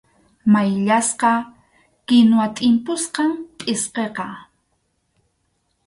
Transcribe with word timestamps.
Mayllasqa 0.51 1.31
kinwa 2.07 2.45
tʼimpusqam 2.55 3.31
pʼsqiqa. 3.57 4.25